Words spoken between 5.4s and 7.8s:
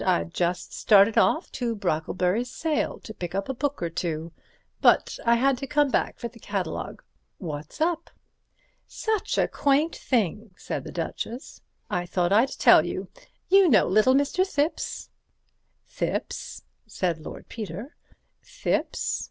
to come back for the catalogue. What's